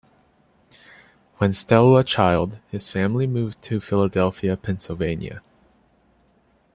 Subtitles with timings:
[1.37, 5.43] When still a child, his family moved to Philadelphia, Pennsylvania.